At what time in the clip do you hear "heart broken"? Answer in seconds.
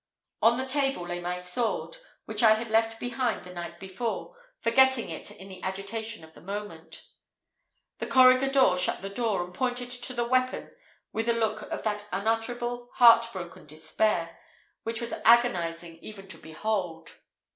12.93-13.67